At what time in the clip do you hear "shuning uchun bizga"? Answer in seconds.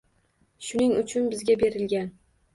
0.69-1.59